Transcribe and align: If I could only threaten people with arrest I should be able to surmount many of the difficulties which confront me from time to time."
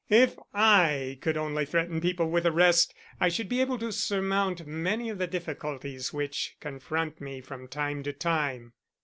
If 0.09 0.35
I 0.51 1.19
could 1.21 1.37
only 1.37 1.63
threaten 1.63 2.01
people 2.01 2.27
with 2.27 2.47
arrest 2.47 2.95
I 3.19 3.29
should 3.29 3.47
be 3.47 3.61
able 3.61 3.77
to 3.77 3.91
surmount 3.91 4.65
many 4.65 5.11
of 5.11 5.19
the 5.19 5.27
difficulties 5.27 6.11
which 6.11 6.55
confront 6.59 7.21
me 7.21 7.39
from 7.39 7.67
time 7.67 8.01
to 8.05 8.11
time." 8.13 8.73